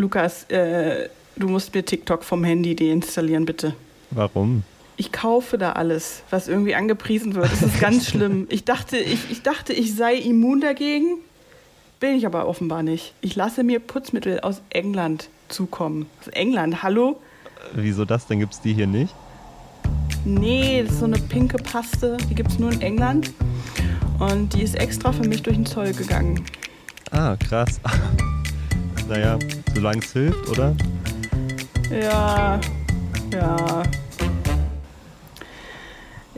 [0.00, 3.74] Lukas, äh, du musst mir TikTok vom Handy deinstallieren, bitte.
[4.10, 4.62] Warum?
[4.96, 7.52] Ich kaufe da alles, was irgendwie angepriesen wird.
[7.52, 8.46] Das ist ganz schlimm.
[8.48, 11.18] Ich dachte, ich, ich dachte, ich sei immun dagegen.
[12.00, 13.12] Bin ich aber offenbar nicht.
[13.20, 16.06] Ich lasse mir Putzmittel aus England zukommen.
[16.20, 17.20] Aus England, hallo?
[17.74, 18.26] Wieso das?
[18.26, 19.14] Dann gibt es die hier nicht?
[20.24, 22.16] Nee, das ist so eine pinke Paste.
[22.30, 23.32] Die gibt es nur in England.
[24.18, 26.42] Und die ist extra für mich durch den Zoll gegangen.
[27.10, 27.80] Ah, krass.
[29.08, 29.38] naja,
[29.74, 30.74] solange es hilft, oder?
[31.90, 32.60] Ja,
[33.32, 33.82] ja.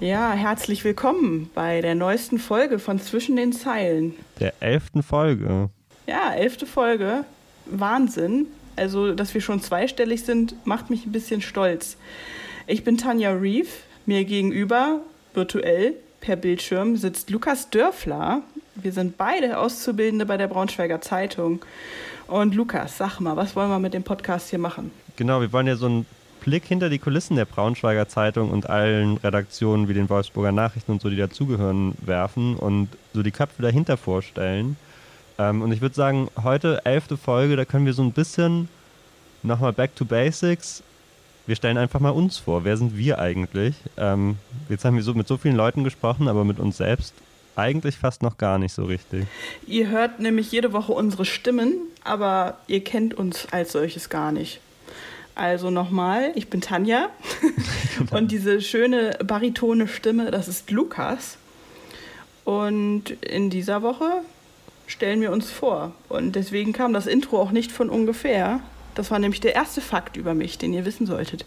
[0.00, 4.14] Ja, herzlich willkommen bei der neuesten Folge von Zwischen den Zeilen.
[4.40, 5.70] Der elften Folge.
[6.06, 7.24] Ja, elfte Folge.
[7.66, 8.46] Wahnsinn.
[8.74, 11.96] Also, dass wir schon zweistellig sind, macht mich ein bisschen stolz.
[12.66, 13.68] Ich bin Tanja Reeve.
[14.04, 15.00] Mir gegenüber,
[15.32, 18.42] virtuell, per Bildschirm, sitzt Lukas Dörfler.
[18.74, 21.60] Wir sind beide Auszubildende bei der Braunschweiger Zeitung.
[22.26, 24.90] Und Lukas, sag mal, was wollen wir mit dem Podcast hier machen?
[25.16, 26.06] Genau, wir wollen ja so einen
[26.40, 31.02] Blick hinter die Kulissen der Braunschweiger Zeitung und allen Redaktionen wie den Wolfsburger Nachrichten und
[31.02, 34.76] so, die dazugehören, werfen und so die Köpfe dahinter vorstellen.
[35.38, 38.68] Ähm, und ich würde sagen, heute, elfte Folge, da können wir so ein bisschen
[39.42, 40.82] nochmal back to basics.
[41.46, 42.64] Wir stellen einfach mal uns vor.
[42.64, 43.76] Wer sind wir eigentlich?
[43.96, 44.36] Ähm,
[44.68, 47.14] jetzt haben wir so mit so vielen Leuten gesprochen, aber mit uns selbst
[47.56, 49.24] eigentlich fast noch gar nicht so richtig.
[49.66, 54.60] Ihr hört nämlich jede Woche unsere Stimmen, aber ihr kennt uns als solches gar nicht.
[55.34, 57.08] Also nochmal, ich bin Tanja
[58.10, 61.38] und diese schöne baritone Stimme, das ist Lukas.
[62.44, 64.22] Und in dieser Woche
[64.86, 65.92] stellen wir uns vor.
[66.08, 68.60] Und deswegen kam das Intro auch nicht von ungefähr.
[68.94, 71.46] Das war nämlich der erste Fakt über mich, den ihr wissen solltet.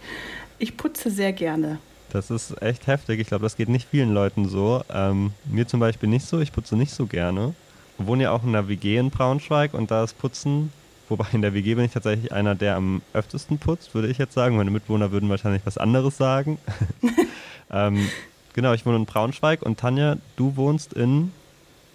[0.57, 1.79] Ich putze sehr gerne.
[2.15, 3.19] Das ist echt heftig.
[3.19, 4.81] Ich glaube, das geht nicht vielen Leuten so.
[4.89, 6.39] Ähm, mir zum Beispiel nicht so.
[6.39, 7.53] Ich putze nicht so gerne.
[7.99, 10.71] Ich wohne ja auch in einer WG in Braunschweig und da ist Putzen
[11.07, 14.33] Wobei in der WG bin ich tatsächlich einer, der am öftesten putzt, würde ich jetzt
[14.33, 14.57] sagen.
[14.57, 16.57] Meine Mitwohner würden wahrscheinlich was anderes sagen.
[17.71, 18.09] ähm,
[18.53, 21.31] genau, ich wohne in Braunschweig und Tanja, du wohnst in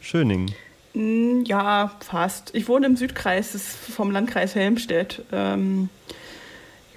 [0.01, 0.53] Schöningen.
[0.95, 2.55] Mm, ja, fast.
[2.55, 3.57] Ich wohne im Südkreis
[3.97, 5.23] vom Landkreis Helmstedt.
[5.33, 5.89] Ähm,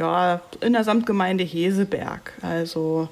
[0.04, 2.34] ja, in der Samtgemeinde Heseberg.
[2.42, 3.08] Also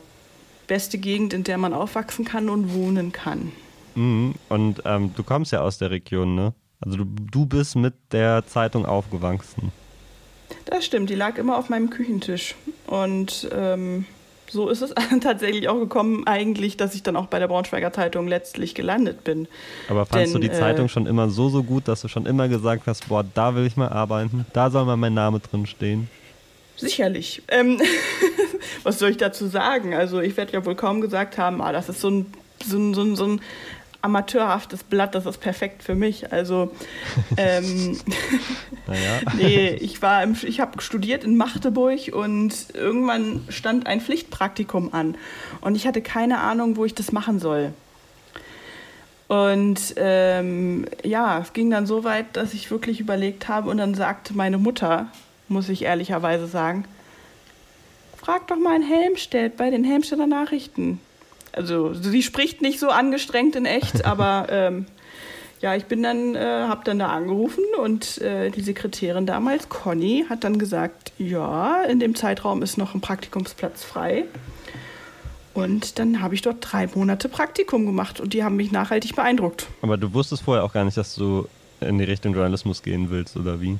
[0.67, 3.51] beste Gegend, in der man aufwachsen kann und wohnen kann.
[3.95, 4.35] Mhm.
[4.49, 6.53] Und ähm, du kommst ja aus der Region, ne?
[6.81, 9.71] Also du, du bist mit der Zeitung aufgewachsen.
[10.65, 12.55] Das stimmt, die lag immer auf meinem Küchentisch.
[12.87, 14.05] Und ähm,
[14.49, 18.27] so ist es tatsächlich auch gekommen, eigentlich, dass ich dann auch bei der Braunschweiger Zeitung
[18.27, 19.47] letztlich gelandet bin.
[19.87, 22.25] Aber fandest Denn, du die Zeitung äh, schon immer so, so gut, dass du schon
[22.25, 25.65] immer gesagt hast, boah, da will ich mal arbeiten, da soll mal mein Name drin
[25.65, 26.09] stehen?
[26.77, 27.43] Sicherlich.
[27.47, 27.81] Ähm,
[28.83, 29.93] was soll ich dazu sagen?
[29.93, 32.33] Also ich werde ja wohl kaum gesagt haben, ah, das ist so ein,
[32.65, 33.41] so ein, so ein, so ein
[34.01, 36.31] amateurhaftes Blatt, das ist perfekt für mich.
[36.31, 36.71] Also
[37.37, 37.99] ähm,
[39.37, 45.15] nee, ich war im, ich habe studiert in Magdeburg und irgendwann stand ein Pflichtpraktikum an
[45.61, 47.73] und ich hatte keine Ahnung, wo ich das machen soll.
[49.27, 53.95] Und ähm, ja, es ging dann so weit, dass ich wirklich überlegt habe und dann
[53.95, 55.07] sagte meine Mutter,
[55.51, 56.85] muss ich ehrlicherweise sagen,
[58.17, 60.99] frag doch mal in Helmstedt bei den Helmstedter Nachrichten
[61.53, 64.85] also sie spricht nicht so angestrengt in echt, aber ähm,
[65.61, 70.25] ja, ich bin dann, äh, habe dann da angerufen und äh, die Sekretärin damals, Conny,
[70.27, 74.25] hat dann gesagt, ja, in dem Zeitraum ist noch ein Praktikumsplatz frei.
[75.53, 79.67] Und dann habe ich dort drei Monate Praktikum gemacht und die haben mich nachhaltig beeindruckt.
[79.81, 81.47] Aber du wusstest vorher auch gar nicht, dass du
[81.81, 83.77] in die Richtung Journalismus gehen willst, oder wie?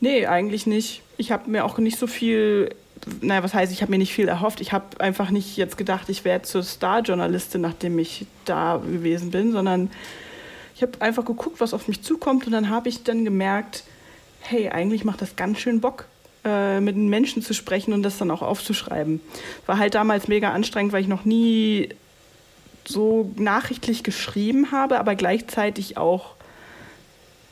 [0.00, 1.02] Nee, eigentlich nicht.
[1.16, 2.70] Ich habe mir auch nicht so viel
[3.20, 4.60] naja, was heißt, ich habe mir nicht viel erhofft.
[4.60, 9.52] Ich habe einfach nicht jetzt gedacht, ich werde zur Star-Journalistin, nachdem ich da gewesen bin,
[9.52, 9.90] sondern
[10.74, 13.84] ich habe einfach geguckt, was auf mich zukommt und dann habe ich dann gemerkt,
[14.40, 16.06] hey, eigentlich macht das ganz schön Bock,
[16.44, 19.20] äh, mit den Menschen zu sprechen und das dann auch aufzuschreiben.
[19.66, 21.90] War halt damals mega anstrengend, weil ich noch nie
[22.84, 26.35] so nachrichtlich geschrieben habe, aber gleichzeitig auch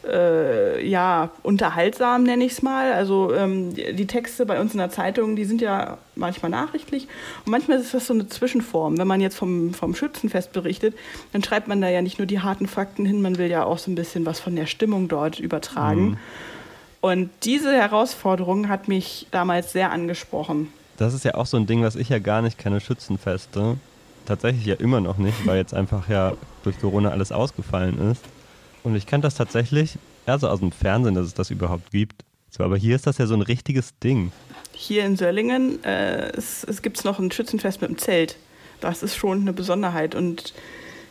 [0.08, 2.92] äh, ja, unterhaltsam, nenne ich es mal.
[2.92, 7.08] Also ähm, die, die, Texte bei uns in der Zeitung, die sind ja manchmal nachrichtlich
[7.44, 8.98] und manchmal ist das so eine Zwischenform.
[8.98, 10.94] Wenn man jetzt vom, vom Schützenfest berichtet,
[11.32, 13.78] dann schreibt man da ja nicht nur die harten Fakten hin, man will ja auch
[13.78, 16.10] so ein bisschen was von der Stimmung dort übertragen.
[16.10, 16.16] Mhm.
[17.00, 20.72] Und diese Herausforderung hat mich damals sehr angesprochen.
[20.96, 23.76] Das ist ja auch so ein Ding, was ich ja gar nicht kenne, Schützenfeste.
[24.26, 26.32] Tatsächlich ja immer noch nicht, weil jetzt einfach ja
[26.62, 28.22] durch Corona alles ausgefallen ist.
[28.84, 32.22] Und ich kannte das tatsächlich eher so aus dem Fernsehen, dass es das überhaupt gibt.
[32.50, 34.30] So, aber hier ist das ja so ein richtiges Ding.
[34.72, 38.36] Hier in Söllingen äh, es, es gibt noch ein Schützenfest mit dem Zelt.
[38.80, 40.14] Das ist schon eine Besonderheit.
[40.14, 40.54] Und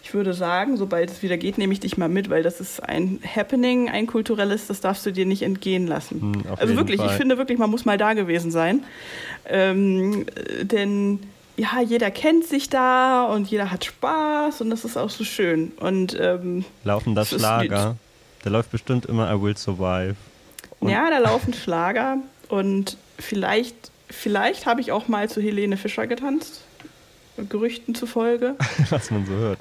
[0.04, 2.82] ich würde sagen, sobald es wieder geht, nehme ich dich mal mit, weil das ist
[2.82, 6.22] ein Happening, ein kulturelles, das darfst du dir nicht entgehen lassen.
[6.22, 7.10] Hm, also wirklich, Fall.
[7.10, 8.84] ich finde wirklich, man muss mal da gewesen sein.
[9.46, 11.20] Ähm, äh, denn
[11.58, 15.72] ja, jeder kennt sich da und jeder hat Spaß und das ist auch so schön.
[15.80, 17.96] Und ähm, Laufender Das Schlager.
[18.44, 20.16] Der läuft bestimmt immer I Will Survive.
[20.80, 22.18] Und- ja, da laufen Schlager
[22.50, 23.76] und vielleicht,
[24.10, 26.62] vielleicht habe ich auch mal zu Helene Fischer getanzt,
[27.50, 28.56] Gerüchten zufolge.
[28.90, 29.60] Was man so hört.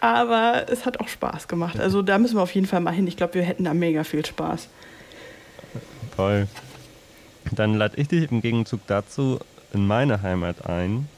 [0.00, 1.78] Aber es hat auch Spaß gemacht.
[1.78, 3.06] Also da müssen wir auf jeden Fall mal hin.
[3.06, 4.68] Ich glaube, wir hätten da mega viel Spaß.
[6.16, 6.48] Toll.
[7.52, 9.38] Dann lade ich dich im Gegenzug dazu
[9.72, 11.08] in meine Heimat ein.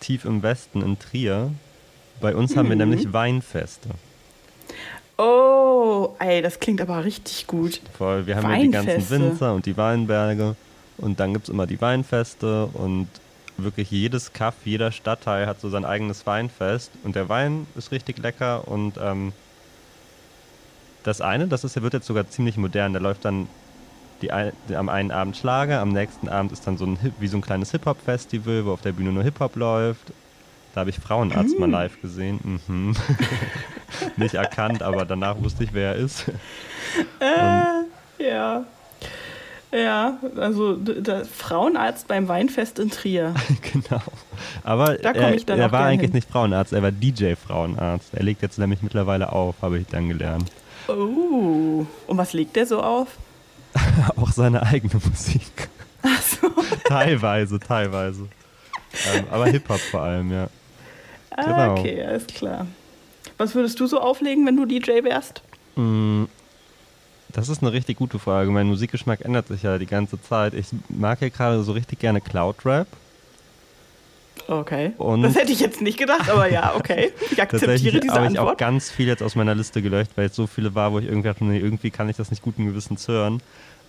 [0.00, 1.50] Tief im Westen in Trier.
[2.20, 2.90] Bei uns haben wir Mhm.
[2.90, 3.88] nämlich Weinfeste.
[5.16, 7.80] Oh, ey, das klingt aber richtig gut.
[7.96, 8.26] Voll.
[8.26, 9.10] Wir haben ja die ganzen.
[9.10, 10.56] Winzer und die Weinberge.
[10.98, 13.08] Und dann gibt es immer die Weinfeste und
[13.56, 16.90] wirklich jedes Kaff, jeder Stadtteil hat so sein eigenes Weinfest.
[17.04, 19.32] Und der Wein ist richtig lecker und ähm,
[21.04, 22.92] das eine, das ist, der wird jetzt sogar ziemlich modern.
[22.92, 23.46] Der läuft dann
[24.24, 27.28] die, ein- am einen Abend Schlager, am nächsten Abend ist dann so ein Hip, wie
[27.28, 30.12] so ein kleines Hip-Hop-Festival, wo auf der Bühne nur Hip-Hop läuft.
[30.74, 32.40] Da habe ich Frauenarzt mal live gesehen.
[32.66, 32.96] Mhm.
[34.16, 36.24] Nicht erkannt, aber danach wusste ich, wer er ist.
[37.20, 38.64] Äh, ja.
[39.72, 43.34] Ja, also der Frauenarzt beim Weinfest in Trier.
[43.72, 44.02] genau.
[44.62, 46.12] Aber Da er, ich dann er war eigentlich hin.
[46.12, 48.14] nicht Frauenarzt, er war DJ-Frauenarzt.
[48.14, 50.50] Er legt jetzt nämlich mittlerweile auf, habe ich dann gelernt.
[50.88, 53.08] Oh, und was legt der so auf?
[54.16, 55.68] Auch seine eigene Musik.
[56.02, 56.48] Ach so.
[56.86, 58.28] teilweise, teilweise.
[59.14, 60.48] Ähm, aber Hip-Hop vor allem, ja.
[61.30, 61.72] Ah, Genau.
[61.80, 62.66] okay, alles klar.
[63.38, 65.42] Was würdest du so auflegen, wenn du DJ wärst?
[65.74, 66.24] Mm,
[67.32, 68.50] Das ist eine richtig gute Frage.
[68.52, 70.54] Mein Musikgeschmack ändert sich ja die ganze Zeit.
[70.54, 72.86] Ich mag ja gerade so richtig gerne Cloud-Rap.
[74.46, 74.92] Okay.
[74.98, 77.12] Und- das hätte ich jetzt nicht gedacht, aber ja, okay.
[77.30, 78.58] Ich akzeptiere diese habe ich auch Antwort.
[78.58, 81.28] ganz viel jetzt aus meiner Liste gelöscht, weil jetzt so viele war, wo ich irgendwie
[81.28, 83.40] dachte, nee, irgendwie kann ich das nicht guten Gewissens hören.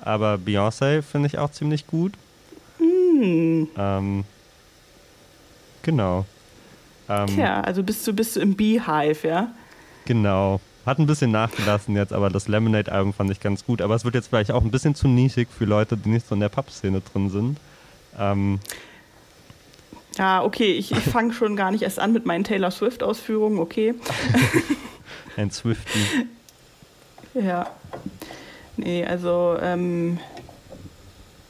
[0.01, 2.13] Aber Beyoncé finde ich auch ziemlich gut.
[2.77, 3.67] Hm.
[3.77, 4.23] Ähm,
[5.83, 6.25] genau.
[7.09, 9.47] Ähm, Tja, also bist du, bist du im Beehive, ja?
[10.05, 10.59] Genau.
[10.85, 13.81] Hat ein bisschen nachgelassen jetzt, aber das Lemonade-Album fand ich ganz gut.
[13.81, 16.35] Aber es wird jetzt vielleicht auch ein bisschen zu nischig für Leute, die nicht so
[16.35, 17.57] in der Pop-Szene drin sind.
[18.19, 18.59] Ähm,
[20.17, 23.95] Ja, okay, ich, ich fange schon gar nicht erst an mit meinen Taylor Swift-Ausführungen, okay.
[25.37, 25.99] ein Swifty.
[27.33, 27.67] Ja.
[28.77, 30.19] Nee, also, ähm,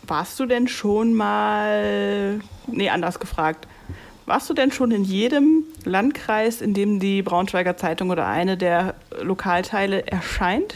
[0.04, 3.68] warst du denn schon mal, nee, anders gefragt,
[4.26, 8.96] warst du denn schon in jedem Landkreis, in dem die Braunschweiger Zeitung oder eine der
[9.22, 10.76] Lokalteile erscheint?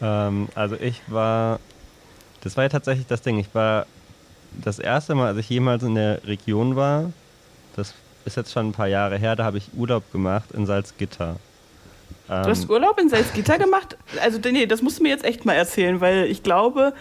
[0.00, 1.60] Ähm, also ich war,
[2.40, 3.86] das war ja tatsächlich das Ding, ich war
[4.52, 7.12] das erste Mal, als ich jemals in der Region war,
[7.76, 11.36] das ist jetzt schon ein paar Jahre her, da habe ich Urlaub gemacht in Salzgitter.
[12.28, 13.96] Ähm, Du hast Urlaub in Salzgitter gemacht?
[14.20, 16.92] Also, nee, das musst du mir jetzt echt mal erzählen, weil ich glaube,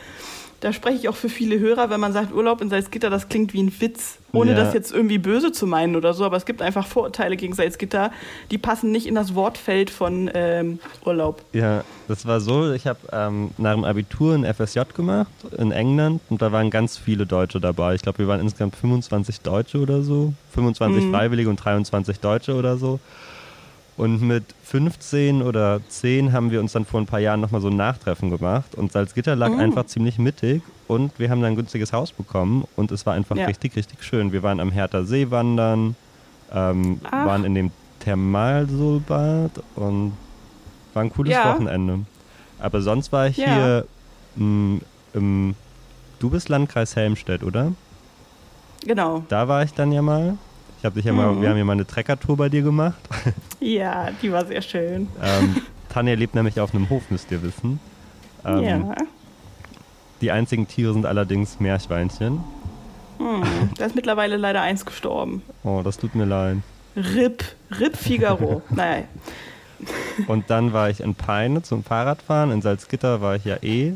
[0.60, 3.54] da spreche ich auch für viele Hörer, wenn man sagt Urlaub in Salzgitter, das klingt
[3.54, 4.18] wie ein Witz.
[4.34, 4.58] Ohne Ja.
[4.58, 8.12] das jetzt irgendwie böse zu meinen oder so, aber es gibt einfach Vorurteile gegen Salzgitter,
[8.52, 11.42] die passen nicht in das Wortfeld von ähm, Urlaub.
[11.54, 16.22] Ja, das war so, ich habe ähm, nach dem Abitur ein FSJ gemacht in England
[16.30, 17.96] und da waren ganz viele Deutsche dabei.
[17.96, 21.12] Ich glaube, wir waren insgesamt 25 Deutsche oder so, 25 Mhm.
[21.12, 23.00] Freiwillige und 23 Deutsche oder so.
[23.98, 27.70] Und mit 15 oder 10 haben wir uns dann vor ein paar Jahren nochmal so
[27.70, 29.60] ein Nachtreffen gemacht und Salzgitter lag Mhm.
[29.60, 33.36] einfach ziemlich mittig und wir haben dann ein günstiges Haus bekommen und es war einfach
[33.36, 33.48] Ja.
[33.48, 34.32] richtig, richtig schön.
[34.32, 35.96] Wir waren am Hertha See wandern,
[36.54, 40.14] ähm, waren in dem Thermalsolbad und
[40.94, 41.54] war ein cooles Ja.
[41.54, 42.00] Wochenende.
[42.60, 43.46] Aber sonst war ich Ja.
[43.56, 43.86] hier
[44.36, 44.80] mh,
[45.14, 45.56] im,
[46.20, 47.72] du bist Landkreis Helmstedt, oder?
[48.86, 49.24] Genau.
[49.30, 50.38] Da war ich dann ja mal.
[50.88, 51.42] Habe dich ja mal, Mhm.
[51.42, 52.96] wir haben ja mal eine Treckertour bei dir gemacht.
[53.60, 55.08] Ja, die war sehr schön.
[55.22, 55.58] ähm,
[55.90, 57.80] Tanja lebt nämlich auf einem Hof, müsst ihr wissen.
[58.46, 58.96] Ähm, ja.
[60.22, 62.42] Die einzigen Tiere sind allerdings Meerschweinchen.
[63.18, 63.44] Hm.
[63.78, 65.42] Da ist mittlerweile leider eins gestorben.
[65.64, 66.58] Oh, das tut mir leid.
[66.96, 67.44] Rip,
[67.80, 68.62] Rip Figaro.
[68.70, 69.04] naja.
[70.28, 72.52] Und dann war ich in Peine zum Fahrradfahren.
[72.52, 73.94] In Salzgitter war ich ja eh.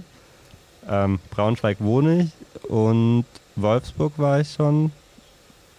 [0.89, 2.69] Ähm, Braunschweig wohne ich.
[2.69, 4.91] Und Wolfsburg war ich schon.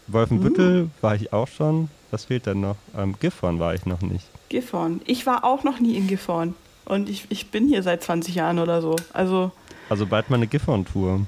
[0.09, 1.89] Wolfenbüttel war ich auch schon.
[2.11, 2.77] Was fehlt denn noch?
[2.97, 4.27] Ähm, Gifhorn war ich noch nicht.
[4.49, 5.01] Gifhorn.
[5.07, 6.55] Ich war auch noch nie in Gifhorn.
[6.85, 8.97] Und ich, ich bin hier seit 20 Jahren oder so.
[9.13, 9.51] Also,
[9.89, 11.21] Also bald mal eine Gifhorn-Tour.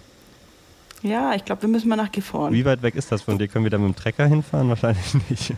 [1.02, 2.52] ja, ich glaube, wir müssen mal nach Gifhorn.
[2.52, 3.48] Wie weit weg ist das von dir?
[3.48, 4.68] Können wir da mit dem Trecker hinfahren?
[4.70, 5.54] Wahrscheinlich nicht.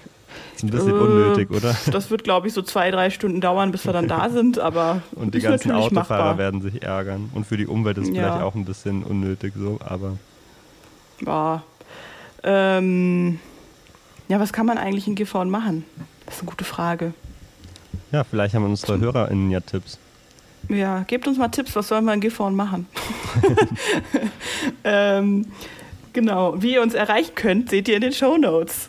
[0.54, 1.74] Ist ein bisschen Äh, unnötig, oder?
[1.90, 5.00] Das wird, glaube ich, so zwei, drei Stunden dauern, bis wir dann da sind, aber
[5.12, 6.38] Und die ganzen Autofahrer machbar.
[6.38, 7.30] werden sich ärgern.
[7.34, 8.22] Und für die Umwelt ist es Ja.
[8.24, 10.18] vielleicht auch ein bisschen unnötig so, aber
[11.24, 11.62] Ja.
[12.46, 13.40] Ähm,
[14.28, 15.84] ja, was kann man eigentlich in Gifhorn machen?
[16.24, 17.12] Das ist eine gute Frage.
[18.12, 19.98] Ja, vielleicht haben unsere HörerInnen ja Tipps.
[20.68, 22.86] Ja, gebt uns mal Tipps, was sollen wir in Gifhorn machen?
[24.84, 25.46] ähm,
[26.12, 28.88] genau, wie ihr uns erreichen könnt, seht ihr in den Show Notes.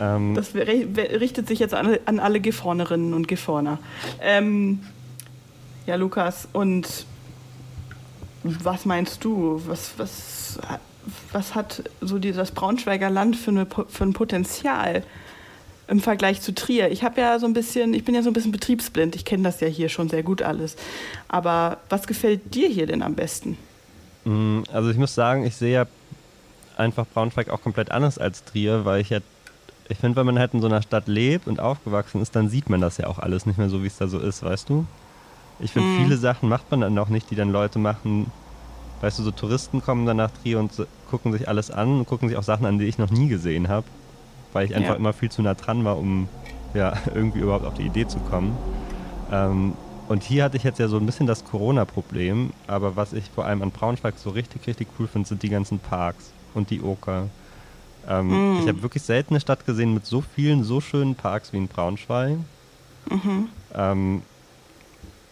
[0.00, 3.78] Ähm, das richtet sich jetzt an, an alle Gifhornerinnen und Gifhorner.
[4.20, 4.80] Ähm,
[5.86, 7.06] ja, Lukas, und
[8.42, 9.62] was meinst du?
[9.66, 10.58] Was, was,
[11.32, 15.02] was hat so das Braunschweiger Land für, eine, für ein Potenzial?
[15.88, 16.90] im Vergleich zu Trier.
[16.90, 19.16] Ich habe ja so ein bisschen, ich bin ja so ein bisschen betriebsblind.
[19.16, 20.76] Ich kenne das ja hier schon sehr gut alles.
[21.28, 23.58] Aber was gefällt dir hier denn am besten?
[24.24, 25.86] Mm, also ich muss sagen, ich sehe ja
[26.76, 29.18] einfach Braunschweig auch komplett anders als Trier, weil ich ja,
[29.88, 32.70] ich finde, wenn man halt in so einer Stadt lebt und aufgewachsen ist, dann sieht
[32.70, 34.86] man das ja auch alles nicht mehr so, wie es da so ist, weißt du?
[35.60, 35.96] Ich finde, mm.
[36.02, 38.32] viele Sachen macht man dann auch nicht, die dann Leute machen.
[39.04, 40.72] Weißt du, so Touristen kommen dann nach Trier und
[41.10, 43.68] gucken sich alles an und gucken sich auch Sachen an, die ich noch nie gesehen
[43.68, 43.84] habe
[44.54, 44.96] weil ich einfach ja.
[44.96, 46.28] immer viel zu nah dran war, um
[46.72, 48.56] ja, irgendwie überhaupt auf die Idee zu kommen.
[49.30, 49.74] Ähm,
[50.08, 53.46] und hier hatte ich jetzt ja so ein bisschen das Corona-Problem, aber was ich vor
[53.46, 57.28] allem an Braunschweig so richtig, richtig cool finde, sind die ganzen Parks und die Oker.
[58.08, 58.60] Ähm, mm.
[58.60, 61.68] Ich habe wirklich selten eine Stadt gesehen mit so vielen, so schönen Parks wie in
[61.68, 62.38] Braunschweig.
[63.10, 63.48] Mhm.
[63.74, 64.22] Ähm,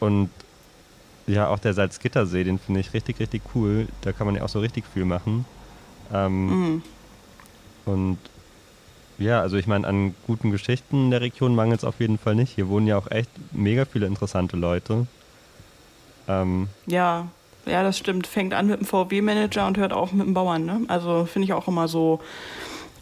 [0.00, 0.30] und
[1.26, 3.86] ja, auch der Salzgittersee, den finde ich richtig, richtig cool.
[4.00, 5.44] Da kann man ja auch so richtig viel machen.
[6.12, 6.82] Ähm, mm.
[7.86, 8.18] Und
[9.18, 12.34] ja, also ich meine, an guten Geschichten in der Region mangelt es auf jeden Fall
[12.34, 12.54] nicht.
[12.54, 15.06] Hier wohnen ja auch echt mega viele interessante Leute.
[16.28, 17.28] Ähm, ja,
[17.66, 18.26] ja, das stimmt.
[18.26, 20.64] Fängt an mit dem VW-Manager und hört auf mit dem Bauern.
[20.64, 20.80] Ne?
[20.88, 22.20] Also finde ich auch immer so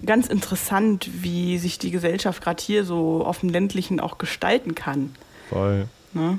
[0.04, 5.14] ganz interessant, wie sich die Gesellschaft gerade hier so auf dem ländlichen auch gestalten kann.
[5.48, 5.86] Voll.
[6.12, 6.38] Ne?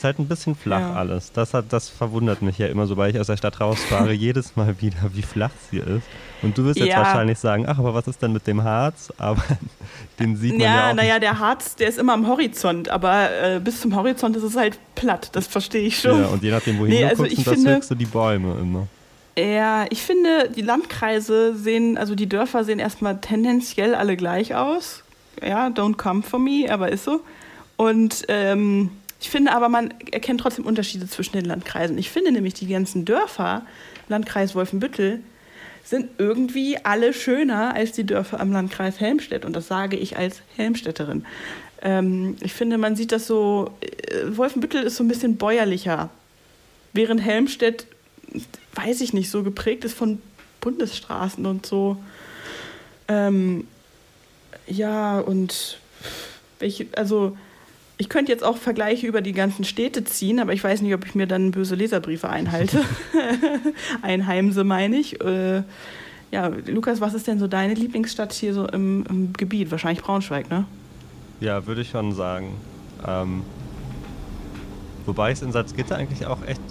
[0.00, 0.94] Ist halt ein bisschen flach ja.
[0.94, 1.30] alles.
[1.30, 4.80] Das, hat, das verwundert mich ja immer, sobald ich aus der Stadt rausfahre, jedes Mal
[4.80, 6.06] wieder, wie flach sie ist.
[6.40, 7.00] Und du wirst jetzt ja.
[7.00, 9.12] wahrscheinlich sagen, ach, aber was ist denn mit dem Harz?
[9.18, 9.42] Aber
[10.18, 10.94] den sieht man ja, ja auch.
[10.94, 14.56] Naja, der Harz, der ist immer am Horizont, aber äh, bis zum Horizont ist es
[14.56, 16.22] halt platt, das verstehe ich schon.
[16.22, 18.56] Ja, und je nachdem, wohin nee, du also guckst, das finde, höchst du die Bäume
[18.58, 18.86] immer.
[19.38, 25.04] Ja, ich finde, die Landkreise sehen, also die Dörfer sehen erstmal tendenziell alle gleich aus.
[25.46, 27.20] Ja, don't come for me, aber ist so.
[27.76, 31.98] Und ähm, ich finde aber, man erkennt trotzdem Unterschiede zwischen den Landkreisen.
[31.98, 33.66] Ich finde nämlich, die ganzen Dörfer,
[34.08, 35.20] Landkreis Wolfenbüttel,
[35.84, 39.44] sind irgendwie alle schöner als die Dörfer am Landkreis Helmstedt.
[39.44, 41.26] Und das sage ich als Helmstädterin.
[41.82, 46.10] Ähm, ich finde, man sieht das so, äh, Wolfenbüttel ist so ein bisschen bäuerlicher.
[46.92, 47.86] Während Helmstedt,
[48.74, 50.20] weiß ich nicht, so geprägt ist von
[50.60, 51.96] Bundesstraßen und so.
[53.08, 53.66] Ähm,
[54.66, 55.78] ja, und
[56.58, 57.36] welche, also
[58.00, 61.04] ich könnte jetzt auch Vergleiche über die ganzen Städte ziehen, aber ich weiß nicht, ob
[61.04, 62.80] ich mir dann böse Leserbriefe einhalte.
[64.02, 65.20] Einheimse meine ich.
[65.20, 65.64] Äh,
[66.30, 69.70] ja, Lukas, was ist denn so deine Lieblingsstadt hier so im, im Gebiet?
[69.70, 70.64] Wahrscheinlich Braunschweig, ne?
[71.40, 72.54] Ja, würde ich schon sagen.
[73.06, 73.42] Ähm,
[75.04, 76.62] wobei ich es in Salzgitter eigentlich auch echt.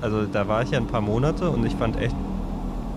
[0.00, 2.16] Also da war ich ja ein paar Monate und ich fand echt,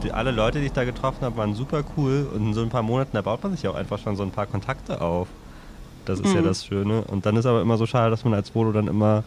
[0.01, 2.27] die, alle Leute, die ich da getroffen habe, waren super cool.
[2.33, 4.23] Und in so ein paar Monaten, da baut man sich ja auch einfach schon so
[4.23, 5.27] ein paar Kontakte auf.
[6.05, 6.35] Das ist mhm.
[6.35, 7.01] ja das Schöne.
[7.03, 9.23] Und dann ist aber immer so schade, dass man als Volo dann immer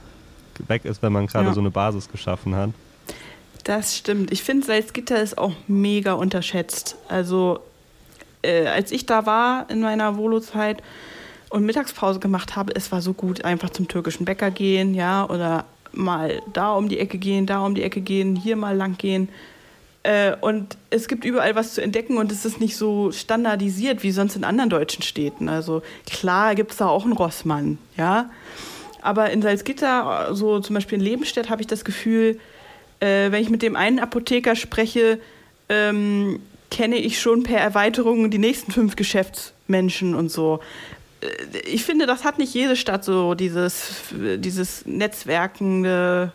[0.68, 1.54] weg ist, wenn man gerade ja.
[1.54, 2.71] so eine Basis geschaffen hat.
[3.64, 4.30] Das stimmt.
[4.33, 6.97] Ich finde, Salzgitter ist auch mega unterschätzt.
[7.09, 7.61] Also,
[8.42, 10.83] äh, als ich da war in meiner Volo-Zeit
[11.50, 15.64] und Mittagspause gemacht habe, es war so gut, einfach zum türkischen Bäcker gehen, ja, oder
[15.92, 19.28] mal da um die Ecke gehen, da um die Ecke gehen, hier mal lang gehen.
[20.06, 24.12] Äh, und es gibt überall was zu entdecken und es ist nicht so standardisiert wie
[24.12, 25.48] sonst in anderen deutschen Städten.
[25.48, 28.30] Also klar gibt es da auch einen Rossmann, ja.
[29.02, 32.38] Aber in Salzgitter, so zum Beispiel in Lebenstedt, habe ich das Gefühl,
[33.00, 35.18] äh, wenn ich mit dem einen Apotheker spreche,
[35.68, 36.38] ähm,
[36.70, 40.60] kenne ich schon per Erweiterung die nächsten fünf Geschäftsmenschen und so.
[41.20, 46.32] Äh, ich finde, das hat nicht jede Stadt so, dieses, dieses netzwerkende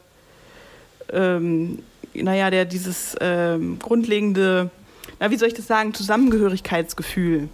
[1.14, 1.80] ähm,
[2.14, 4.70] naja, der dieses ähm, grundlegende,
[5.20, 7.50] na, wie soll ich das sagen, Zusammengehörigkeitsgefühl.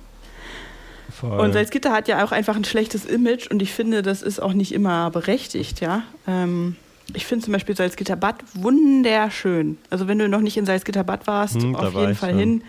[1.10, 1.40] Voll.
[1.40, 4.54] Und Salzgitter hat ja auch einfach ein schlechtes Image und ich finde, das ist auch
[4.54, 6.04] nicht immer berechtigt, ja.
[6.28, 6.76] Ähm,
[7.14, 9.78] ich finde zum Beispiel Salzgitter Bad wunderschön.
[9.90, 12.64] Also wenn du noch nicht in Salzgitter Bad warst, hm, auf jeden Fall hin.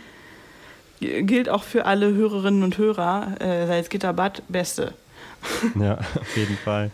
[1.01, 3.41] Gilt auch für alle Hörerinnen und Hörer.
[3.41, 4.95] Äh, Salzgitter Bad, beste.
[5.81, 6.91] Ja, auf jeden Fall.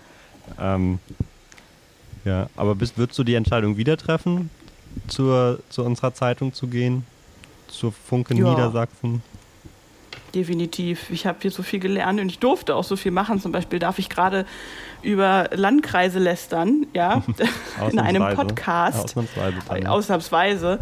[0.60, 0.98] Ähm,
[2.24, 4.50] ja, aber bist, würdest du die Entscheidung wieder treffen?
[5.08, 7.04] Zur, zu unserer Zeitung zu gehen,
[7.68, 8.50] zur Funke ja.
[8.50, 9.22] Niedersachsen?
[10.34, 11.10] Definitiv.
[11.10, 13.40] Ich habe hier so viel gelernt und ich durfte auch so viel machen.
[13.40, 14.46] Zum Beispiel darf ich gerade
[15.02, 17.22] über Landkreise lästern, ja,
[17.90, 19.16] in einem Podcast.
[19.16, 19.88] Ausnahmsweise.
[19.90, 20.78] Ausnahmsweise.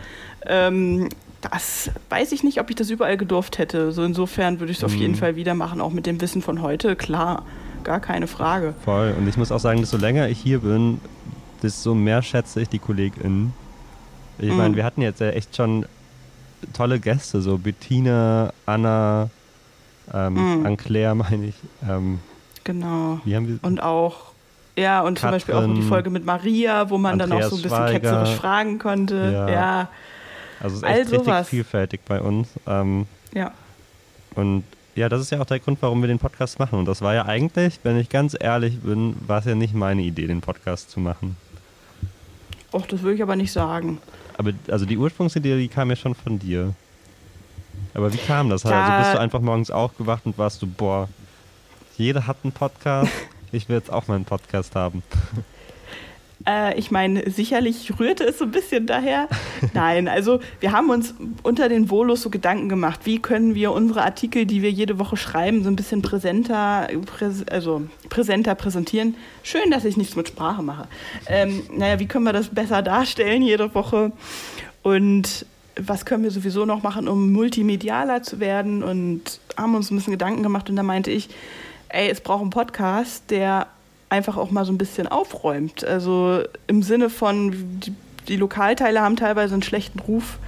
[0.47, 1.09] Ähm,
[1.43, 3.93] das weiß ich nicht, ob ich das überall gedurft hätte.
[3.93, 5.19] So insofern würde ich es auf jeden Mhm.
[5.19, 7.45] Fall wieder machen, auch mit dem Wissen von heute, klar,
[7.85, 8.75] gar keine Frage.
[8.85, 9.15] Voll.
[9.19, 11.01] Und ich muss auch sagen, desto länger ich hier bin,
[11.63, 13.53] desto mehr schätze ich die KollegInnen.
[14.39, 14.57] Ich Mhm.
[14.57, 15.87] meine, wir hatten jetzt ja echt schon
[16.73, 19.29] tolle Gäste, so Bettina, Anna,
[20.13, 20.67] ähm, Mhm.
[20.67, 21.55] Anne-Claire meine ich.
[21.89, 22.21] Ähm,
[22.65, 23.21] Genau.
[23.63, 24.31] Und auch,
[24.77, 27.51] ja, und zum Beispiel auch die Katrin, Folge mit Maria, wo man dann auch Andreas
[27.51, 27.99] so ein bisschen Schweiger.
[28.01, 29.31] ketzerisch fragen konnte.
[29.33, 29.51] Ja.
[29.51, 29.89] Ja,
[30.61, 32.49] Also es ist echt richtig vielfältig bei uns.
[32.69, 33.51] Ähm, ja.
[34.37, 34.63] und
[34.95, 36.79] ja, das ist ja auch der Grund, warum wir den Podcast machen.
[36.79, 40.03] Und das war ja eigentlich, wenn ich ganz ehrlich bin, war es ja nicht meine
[40.03, 41.37] Idee, den Podcast zu machen.
[42.73, 43.99] Och, das würde ich aber nicht sagen.
[44.43, 46.75] Aber also die Ursprungsidee, die kam ja schon von dir.
[47.95, 48.65] Aber wie kam das?
[48.65, 48.71] Ja.
[48.71, 51.09] Also bist du einfach morgens aufgewacht und warst du, boah,
[51.97, 53.13] jeder hat einen Podcast,
[53.53, 55.05] ich will jetzt auch mal einen Podcast haben.
[56.47, 59.29] Äh, ich meine, sicherlich rührte es so ein bisschen daher.
[59.75, 64.03] Nein, also wir haben uns unter den Volos so Gedanken gemacht, wie können wir unsere
[64.03, 69.15] Artikel, die wir jede Woche schreiben, so ein bisschen präsenter, präs also präsenter präsentieren.
[69.43, 70.89] Schön, dass ich nichts mit Sprache mache.
[71.27, 74.13] Ähm, naja, wie können wir das besser darstellen jede Woche?
[74.83, 75.47] Und
[75.77, 78.83] was können wir sowieso noch machen, um multimedialer zu werden?
[78.83, 81.29] Und haben uns ein bisschen Gedanken gemacht und da meinte ich,
[81.89, 83.69] ey, es braucht einen Podcast, der
[84.13, 85.85] einfach auch mal so ein bisschen aufräumt.
[85.85, 87.95] Also im Sinne von, die,
[88.29, 90.39] die Lokalteile haben teilweise einen schlechten Ruf,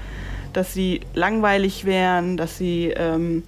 [0.52, 3.42] dass sie langweilig wären, dass sie ähm,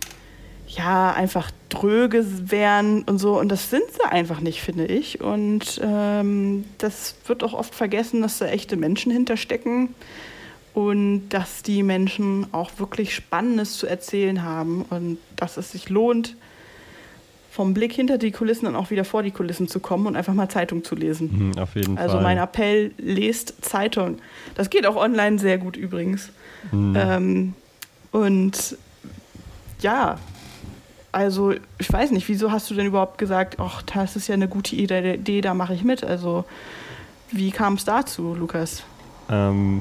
[0.66, 3.38] ja einfach dröge wären und so.
[3.38, 5.20] Und das sind sie einfach nicht, finde ich.
[5.20, 9.94] Und ähm, das wird auch oft vergessen, dass da echte Menschen hinterstecken
[10.74, 16.36] und dass die Menschen auch wirklich Spannendes zu erzählen haben und dass es sich lohnt,
[17.56, 20.34] vom Blick hinter die Kulissen dann auch wieder vor die Kulissen zu kommen und einfach
[20.34, 21.48] mal Zeitung zu lesen.
[21.48, 22.22] Mhm, auf jeden Also Fall.
[22.22, 24.18] mein Appell, lest Zeitung.
[24.56, 26.28] Das geht auch online sehr gut übrigens.
[26.70, 26.94] Mhm.
[26.94, 27.54] Ähm,
[28.12, 28.76] und
[29.80, 30.18] ja,
[31.12, 34.48] also ich weiß nicht, wieso hast du denn überhaupt gesagt, ach, das ist ja eine
[34.48, 36.04] gute Idee, da mache ich mit.
[36.04, 36.44] Also
[37.30, 38.82] wie kam es dazu, Lukas?
[39.30, 39.80] Ähm,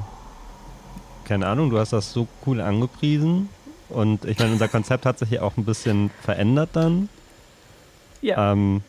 [1.26, 3.50] keine Ahnung, du hast das so cool angepriesen.
[3.90, 7.10] Und ich meine, unser Konzept hat sich ja auch ein bisschen verändert dann.
[8.26, 8.82] Ja, Ähm,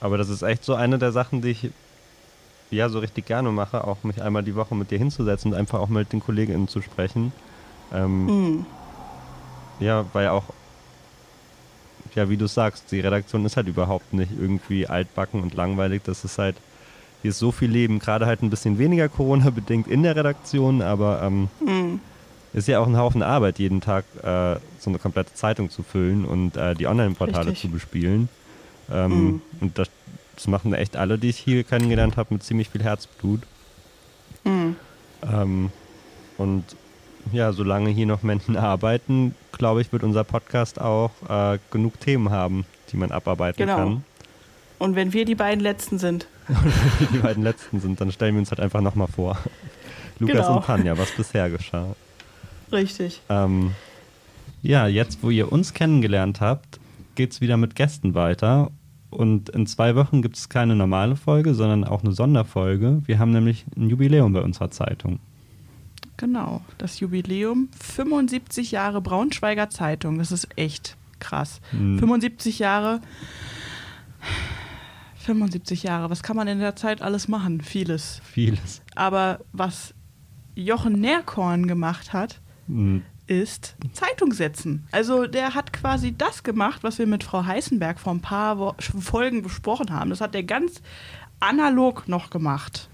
[0.00, 1.70] aber das ist echt so eine der Sachen, die ich
[2.72, 5.78] ja so richtig gerne mache, auch mich einmal die Woche mit dir hinzusetzen und einfach
[5.78, 7.32] auch mit den KollegInnen zu sprechen.
[7.94, 8.66] Ähm, hm,
[9.78, 10.44] Ja, weil auch,
[12.16, 16.02] ja, wie du sagst, die Redaktion ist halt überhaupt nicht irgendwie altbacken und langweilig.
[16.04, 16.56] Das ist halt,
[17.22, 21.22] hier ist so viel Leben, gerade halt ein bisschen weniger Corona-bedingt in der Redaktion, aber
[21.22, 22.00] ähm, hm,
[22.52, 26.24] ist ja auch ein Haufen Arbeit, jeden Tag äh, so eine komplette Zeitung zu füllen
[26.24, 28.28] und äh, die Online-Portale zu bespielen.
[28.90, 29.42] Ähm, Mhm.
[29.60, 29.88] Und das,
[30.36, 33.40] das machen echt alle, die ich hier kennengelernt habe, mit ziemlich viel Herzblut.
[34.44, 34.76] hm.
[35.22, 35.70] Ähm,
[36.38, 36.64] und
[37.32, 42.30] ja, solange hier noch Menschen arbeiten, glaube ich, wird unser Podcast auch äh, genug Themen
[42.30, 43.76] haben, die man abarbeiten Genau.
[43.76, 44.04] kann.
[44.78, 46.26] Und wenn wir die beiden Letzten sind,
[47.14, 49.38] Die beiden letzten sind, dann stellen wir uns halt einfach nochmal vor.
[50.18, 50.56] Lukas Genau.
[50.56, 51.94] und Tanja, was bisher geschah.
[52.72, 53.20] Richtig.
[53.28, 53.72] Ähm,
[54.62, 56.78] ja, jetzt, wo ihr uns kennengelernt habt,
[57.14, 58.70] geht es wieder mit Gästen weiter.
[59.10, 63.02] Und in zwei Wochen gibt es keine normale Folge, sondern auch eine Sonderfolge.
[63.04, 65.20] Wir haben nämlich ein Jubiläum bei unserer Zeitung.
[66.16, 70.18] Genau, das Jubiläum 75 Jahre Braunschweiger Zeitung.
[70.18, 71.60] Das ist echt krass.
[71.70, 71.98] Hm.
[71.98, 73.00] 75 Jahre.
[75.16, 76.10] 75 Jahre.
[76.10, 77.60] Was kann man in der Zeit alles machen?
[77.60, 78.20] Vieles.
[78.24, 78.82] Vieles.
[78.94, 79.94] Aber was
[80.54, 82.40] Jochen Nährkorn gemacht hat,
[83.26, 84.86] Ist Zeitung setzen.
[84.92, 88.74] Also der hat quasi das gemacht, was wir mit Frau Heißenberg vor ein paar Wo
[88.78, 90.10] Folgen besprochen haben.
[90.10, 90.82] Das hat er ganz
[91.40, 92.88] analog noch gemacht.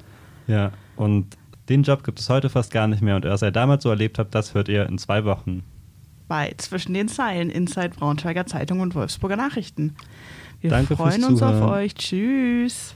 [0.47, 1.37] Ja, und
[1.69, 3.17] den Job gibt es heute fast gar nicht mehr.
[3.17, 5.63] Und was er damals so erlebt hat, das hört ihr in zwei Wochen.
[6.29, 9.97] bei Zwischen den Zeilen, Inside Braunschweiger Zeitung und Wolfsburger Nachrichten.
[10.61, 11.71] Wir Danke freuen uns auf Zuhören.
[11.71, 11.95] euch.
[11.95, 12.95] Tschüss.